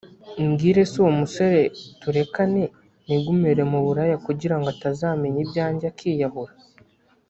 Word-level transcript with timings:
Mbwire 0.49 0.81
se 0.91 0.95
uwo 1.01 1.11
musore 1.19 1.59
turekane 2.01 2.63
nigumire 3.05 3.63
mu 3.71 3.79
buraya 3.85 4.17
kugirango 4.25 4.67
atazamenya 4.75 5.39
ibyanjye 5.45 5.85
akiyahura 5.91 6.53